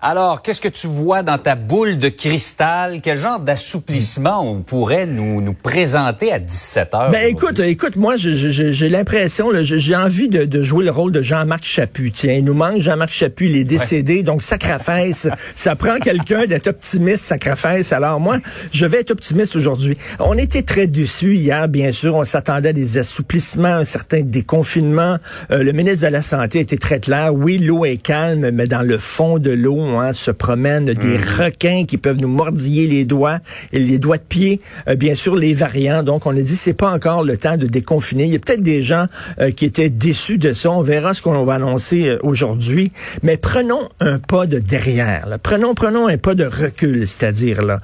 [0.00, 3.00] Alors, qu'est-ce que tu vois dans ta boule de cristal?
[3.02, 7.10] Quel genre d'assouplissement on pourrait nous, nous présenter à 17 heures?
[7.10, 11.64] Ben écoute, écoute, moi j'ai l'impression, j'ai envie de, de, jouer le rôle de Jean-Marc
[11.64, 12.12] Chaput.
[12.12, 16.68] Tiens, il nous manque Jean-Marc Chaput, il est décédé, donc sacrifice, ça prend quelqu'un d'être
[16.68, 17.92] optimiste, sacrifice.
[17.92, 18.38] Alors moi,
[18.70, 19.98] je vais être optimiste aujourd'hui.
[20.20, 25.16] On était très déçus hier, bien sûr, on s'attendait à des assouplissements, un certain déconfinement.
[25.50, 27.34] Euh, le ministre de la Santé était très clair.
[27.34, 31.24] Oui, l'eau est calme, mais dans le fond de l'eau, Hein, se promènent des mhm.
[31.38, 33.38] requins qui peuvent nous mordiller les doigts
[33.72, 34.60] et les doigts de pied.
[34.88, 36.02] Euh, bien sûr, les variants.
[36.02, 38.24] Donc, on a dit c'est pas encore le temps de déconfiner.
[38.24, 39.06] Il y a peut-être des gens
[39.40, 40.70] euh, qui étaient déçus de ça.
[40.70, 42.92] On verra ce qu'on va annoncer euh, aujourd'hui.
[43.22, 45.26] Mais prenons un pas de derrière.
[45.42, 47.78] Prenons, prenons un pas de recul, c'est-à-dire là.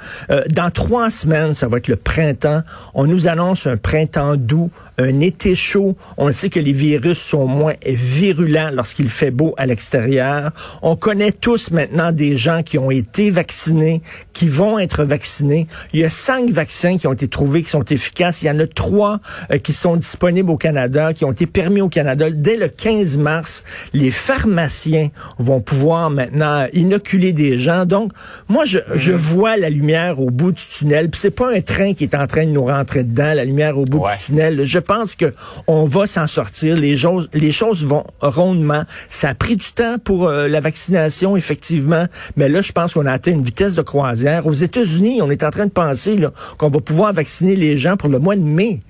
[0.51, 2.63] dans trois semaines, ça va être le printemps.
[2.95, 5.97] On nous annonce un printemps doux, un été chaud.
[6.17, 10.53] On sait que les virus sont moins virulents lorsqu'il fait beau à l'extérieur.
[10.83, 15.67] On connaît tous maintenant des gens qui ont été vaccinés, qui vont être vaccinés.
[15.93, 18.43] Il y a cinq vaccins qui ont été trouvés, qui sont efficaces.
[18.43, 21.81] Il y en a trois euh, qui sont disponibles au Canada, qui ont été permis
[21.81, 22.31] au Canada.
[22.31, 27.85] Dès le 15 mars, les pharmaciens vont pouvoir maintenant inoculer des gens.
[27.85, 28.13] Donc,
[28.49, 29.19] moi, je, je mhm.
[29.19, 31.11] vois la lumière au bout du tunnel.
[31.11, 33.79] Puis c'est pas un train qui est en train de nous rentrer dedans, la lumière
[33.79, 34.65] au bout du tunnel.
[34.65, 35.33] Je pense que
[35.67, 36.77] on va s'en sortir.
[36.77, 38.85] Les choses, les choses vont rondement.
[39.09, 43.07] Ça a pris du temps pour euh, la vaccination, effectivement, mais là, je pense qu'on
[43.07, 44.47] a atteint une vitesse de croisière.
[44.47, 46.17] Aux États-Unis, on est en train de penser
[46.59, 48.81] qu'on va pouvoir vacciner les gens pour le mois de mai.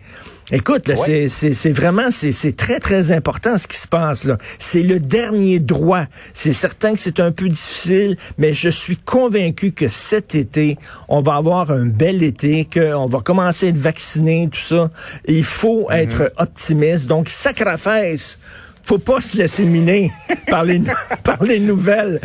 [0.52, 4.36] Écoute, c'est vraiment, c'est très, très important ce qui se passe là.
[4.58, 6.04] C'est le dernier droit.
[6.34, 10.76] C'est certain que c'est un peu difficile, mais je suis convaincu que cet été,
[11.08, 14.90] on va avoir un bel été, qu'on va commencer à être vacciné, tout ça.
[15.26, 15.96] Il faut mm-hmm.
[15.96, 17.06] être optimiste.
[17.06, 18.38] Donc, sacrifice
[18.84, 20.12] faut pas se laisser miner
[20.48, 20.80] par les,
[21.24, 22.20] par les nouvelles.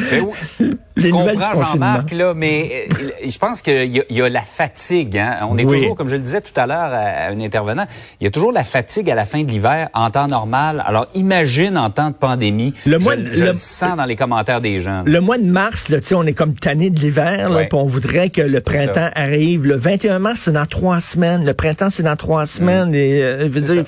[1.07, 5.17] Nouvelles du Jean-Marc, là, mais euh, je pense qu'il y, y, a la fatigue.
[5.17, 5.37] Hein?
[5.49, 7.85] On est toujours, comme je le disais tout à l'heure à, un intervenant,
[8.19, 10.83] il y a toujours la fatigue à la fin de l'hiver en temps normal.
[10.85, 12.73] Alors, imagine en temps de pandémie.
[12.85, 15.03] Le mois, je, le, sens dans les commentaires des gens.
[15.05, 17.69] Le mois de mars, là, on est comme tanné de l'hiver, ouais.
[17.73, 19.65] on voudrait que le printemps arrive.
[19.65, 21.45] Le 21 mars, c'est dans trois semaines.
[21.45, 22.93] Le printemps, c'est dans trois semaines.
[22.93, 23.83] Et, euh, dire,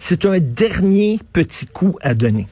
[0.00, 2.46] c'est un dernier petit coup à donner.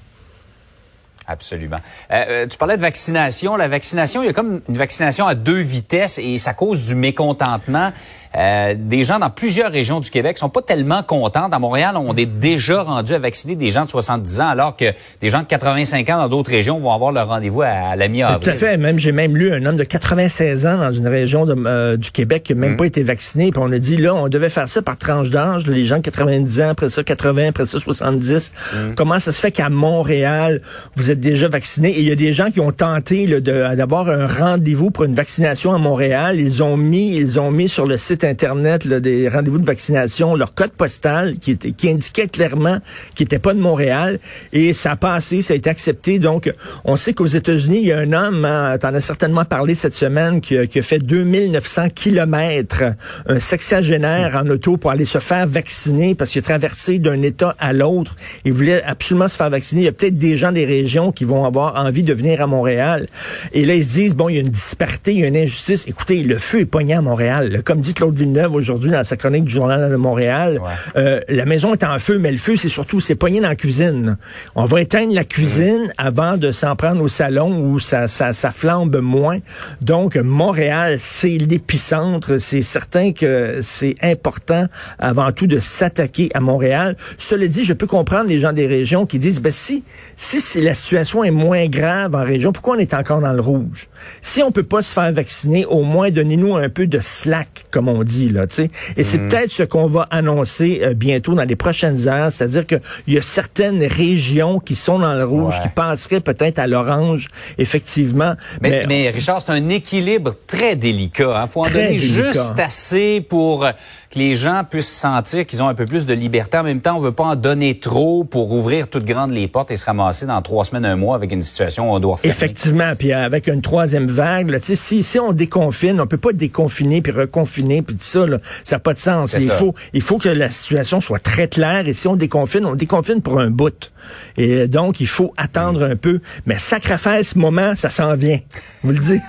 [1.32, 1.78] Absolument.
[2.10, 3.56] Euh, euh, tu parlais de vaccination.
[3.56, 6.94] La vaccination, il y a comme une vaccination à deux vitesses et ça cause du
[6.94, 7.91] mécontentement.
[8.37, 11.48] Euh, des gens dans plusieurs régions du Québec sont pas tellement contents.
[11.50, 14.87] À Montréal, on est déjà rendu à vacciner des gens de 70 ans, alors que
[15.20, 18.41] des gens de 85 ans dans d'autres régions vont avoir leur rendez-vous à, la mi-avril.
[18.43, 18.76] Tout à fait.
[18.76, 22.10] Même j'ai même lu un homme de 96 ans dans une région de, euh, du
[22.10, 22.76] Québec qui n'a même mm.
[22.76, 23.50] pas été vacciné.
[23.50, 25.66] Puis on a dit là, on devait faire ça par tranche d'âge.
[25.66, 28.53] Les gens de 90 ans, après ça 80, après ça 70.
[28.53, 28.94] Mm.
[28.97, 30.62] Comment ça se fait qu'à Montréal,
[30.97, 31.91] vous êtes déjà vacciné?
[31.91, 35.75] Et il y a des gens qui ont tenté d'avoir un rendez-vous pour une vaccination
[35.75, 36.41] à Montréal.
[36.41, 40.54] Ils ont mis, ils ont mis sur le site Internet des rendez-vous de vaccination, leur
[40.54, 42.78] code postal qui, était, qui indiquait clairement
[43.14, 44.18] qu'ils n'étaient pas de Montréal.
[44.52, 46.18] Et ça a passé, ça a été accepté.
[46.18, 46.52] Donc,
[46.84, 49.74] on sait qu'aux États-Unis, il y a un homme, hein, tu en as certainement parlé
[49.74, 52.84] cette semaine, qui, qui a fait 2900 kilomètres,
[53.26, 57.54] un sexagénaire en auto pour aller se faire vacciner parce qu'il a traversé d'un État
[57.58, 58.16] à l'autre.
[58.44, 59.82] Il voulait absolument se faire vacciner.
[59.82, 62.46] Il y a peut-être des gens des régions qui vont avoir envie de venir à
[62.46, 63.08] Montréal.
[63.52, 65.36] Et là, ils se disent, bon, il y a une disparité, il y a une
[65.36, 65.86] injustice.
[65.86, 67.62] Écoutez, le feu est pogné à Montréal.
[67.64, 70.60] Comme dit Claude Villeneuve aujourd'hui dans sa chronique du Journal de Montréal.
[70.96, 73.56] Euh, la maison est en feu, mais le feu, c'est surtout, c'est poigné dans la
[73.56, 74.16] cuisine.
[74.54, 78.50] On va éteindre la cuisine avant de s'en prendre au salon où ça, ça, ça
[78.50, 79.38] flambe moins.
[79.80, 82.38] Donc, Montréal, c'est l'épicentre.
[82.38, 84.66] C'est certain que c'est important
[84.98, 86.96] avant tout de s'attaquer à Montréal.
[87.18, 89.84] Cela dit, je peux comprendre les gens des régions qui disent, ben si,
[90.16, 93.40] si, si la situation est moins grave en région, pourquoi on est encore dans le
[93.40, 93.88] rouge?
[94.20, 97.88] Si on peut pas se faire vacciner, au moins donnez-nous un peu de slack, comme
[97.88, 98.70] on dit là, tu sais.
[98.96, 99.28] Et c'est mm.
[99.28, 103.22] peut-être ce qu'on va annoncer euh, bientôt dans les prochaines heures, c'est-à-dire qu'il y a
[103.22, 107.28] certaines régions qui sont dans le rouge, qui passeraient peut-être à l'orange,
[107.58, 108.34] effectivement.
[108.60, 111.31] Mais, mais, Richard, c'est un équilibre très délicat.
[111.34, 111.46] Il hein.
[111.46, 113.66] faut en donner juste assez pour
[114.12, 116.59] que les gens puissent sentir qu'ils ont un peu plus de liberté.
[116.59, 119.70] En même temps, on veut pas en donner trop pour ouvrir toutes grandes les portes
[119.70, 122.35] et se ramasser dans trois semaines, un mois avec une situation où on doit fermer.
[122.35, 127.00] Effectivement, puis avec une troisième vague, là, si, si on déconfine, on peut pas déconfiner
[127.00, 129.35] puis reconfiner puis tout ça, là, ça n'a pas de sens.
[129.38, 131.88] Il faut, il faut que la situation soit très claire.
[131.88, 133.93] Et si on déconfine, on déconfine pour un bout.
[134.37, 136.20] Et donc, il faut attendre un peu.
[136.44, 138.41] Mais sacrifice, moment, ça s'en vient.
[138.82, 139.23] Vous le dites.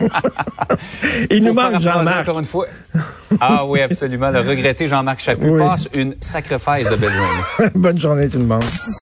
[1.30, 2.28] il nous manque Jean-Marc.
[2.28, 2.66] Encore une fois.
[3.40, 3.97] Ah oui, absolument.
[4.06, 7.70] Le regretté Jean-Marc Chaput passe une sacrifice de belle journée.
[7.74, 8.64] Bonne journée tout le monde.